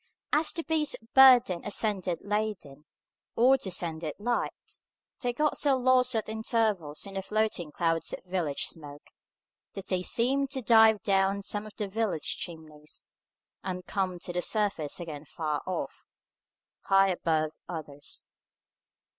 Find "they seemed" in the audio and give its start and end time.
9.89-10.49